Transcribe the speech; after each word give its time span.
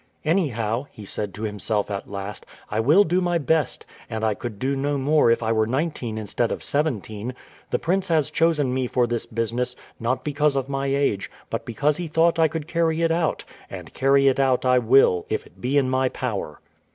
"Anyhow," 0.25 0.87
he 0.89 1.05
said 1.05 1.31
to 1.35 1.43
himself 1.43 1.91
at 1.91 2.09
last, 2.09 2.43
"I 2.71 2.79
will 2.79 3.03
do 3.03 3.21
my 3.21 3.37
best; 3.37 3.85
and 4.09 4.23
I 4.23 4.33
could 4.33 4.57
do 4.57 4.75
no 4.75 4.97
more 4.97 5.29
if 5.29 5.43
I 5.43 5.51
were 5.51 5.67
nineteen 5.67 6.17
instead 6.17 6.51
of 6.51 6.63
seventeen. 6.63 7.35
The 7.69 7.77
prince 7.77 8.07
has 8.07 8.31
chosen 8.31 8.73
me 8.73 8.87
for 8.87 9.05
this 9.05 9.27
business, 9.27 9.75
not 9.99 10.23
because 10.23 10.55
of 10.55 10.67
my 10.67 10.87
age, 10.87 11.29
but 11.51 11.65
because 11.65 11.97
he 11.97 12.07
thought 12.07 12.39
I 12.39 12.47
could 12.47 12.65
carry 12.67 13.03
it 13.03 13.11
out; 13.11 13.45
and 13.69 13.93
carry 13.93 14.27
it 14.27 14.39
out 14.39 14.65
I 14.65 14.79
will, 14.79 15.27
if 15.29 15.45
it 15.45 15.61
be 15.61 15.77
in 15.77 15.87
my 15.87 16.09
power." 16.09 16.61